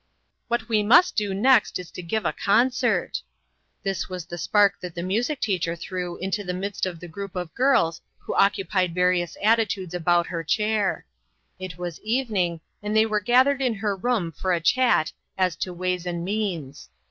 "What 0.47 0.67
we 0.67 0.81
must 0.81 1.15
do 1.15 1.31
next 1.31 1.77
is 1.77 1.91
to 1.91 2.01
give 2.01 2.25
a 2.25 2.33
concert." 2.33 3.21
This 3.83 4.09
was 4.09 4.25
the 4.25 4.37
spark 4.39 4.79
that 4.79 4.95
the 4.95 5.03
music 5.03 5.39
teacher 5.39 5.75
threw 5.75 6.17
into 6.17 6.43
the 6.43 6.55
midst 6.55 6.87
of 6.87 6.99
the 6.99 7.07
group 7.07 7.35
of 7.35 7.53
girls 7.53 8.01
who 8.17 8.33
occupied 8.33 8.95
various 8.95 9.37
attitudes 9.43 9.93
about 9.93 10.25
her 10.25 10.43
chair. 10.43 11.05
It 11.59 11.77
was 11.77 12.01
evening, 12.01 12.61
and 12.81 12.95
they 12.95 13.05
were 13.05 13.19
gath 13.21 13.45
ered 13.45 13.61
in 13.61 13.75
her 13.75 13.95
room 13.95 14.31
for 14.31 14.53
a 14.53 14.59
chat 14.59 15.11
as 15.37 15.55
to 15.57 15.71
ways 15.71 16.07
and 16.07 16.25
means. 16.25 16.89